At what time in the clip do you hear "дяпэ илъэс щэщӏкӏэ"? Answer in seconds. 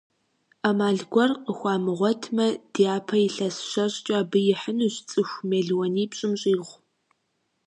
2.73-4.15